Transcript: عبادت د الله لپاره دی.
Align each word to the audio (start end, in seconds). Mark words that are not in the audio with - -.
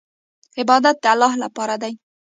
عبادت 0.59 0.95
د 1.03 1.05
الله 1.13 1.33
لپاره 1.43 1.75
دی. 1.83 1.93